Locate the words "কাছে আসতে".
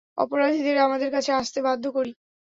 1.11-1.59